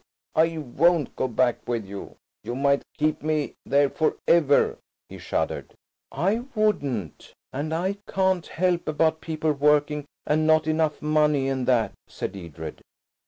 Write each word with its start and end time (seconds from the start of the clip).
I 0.33 0.57
won't 0.57 1.15
go 1.15 1.27
back 1.27 1.67
with 1.67 1.85
you. 1.85 2.15
You 2.43 2.55
might 2.55 2.81
keep 2.97 3.21
me 3.21 3.53
there 3.67 3.87
for 3.87 4.17
ever." 4.27 4.79
He 5.07 5.19
shuddered. 5.19 5.75
"I 6.11 6.39
wouldn't. 6.55 7.35
And 7.53 7.71
I 7.71 7.97
can't 8.09 8.47
help 8.47 8.87
about 8.87 9.21
people 9.21 9.51
working, 9.53 10.05
and 10.25 10.47
not 10.47 10.65
enough 10.65 11.03
money 11.03 11.49
and 11.49 11.67
that," 11.67 11.93
said 12.07 12.35
Edred. 12.35 12.81